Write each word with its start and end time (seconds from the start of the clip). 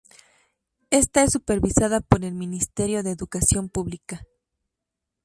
Esta 0.89 1.21
es 1.21 1.31
supervisada 1.31 1.99
por 1.99 2.25
el 2.25 2.33
Ministerio 2.33 3.03
de 3.03 3.11
Educación 3.11 3.69
Pública. 3.69 4.25